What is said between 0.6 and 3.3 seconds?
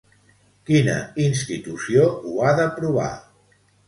Quina institució ho ha d'aprovar?